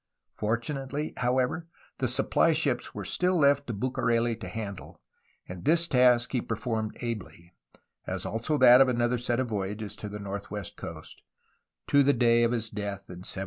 [0.35, 1.67] Fortu nately, however,
[1.99, 4.99] the supply ships were still left to BucareU to handle,
[5.47, 7.53] and this task he performed ably—
[8.07, 11.21] as also that of another set of voyages to the northwest coast—
[11.89, 13.25] to the day of his death in 1779.